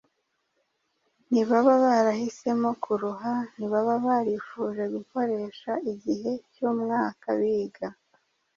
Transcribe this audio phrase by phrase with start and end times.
[1.29, 7.87] Ntibaba barahisemo kuruha ntibaba barifuje gukoresha igihe cy’umwaka biga